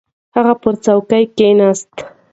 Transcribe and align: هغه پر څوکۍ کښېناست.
هغه 0.35 0.53
پر 0.61 0.73
څوکۍ 0.83 1.23
کښېناست. 1.37 1.93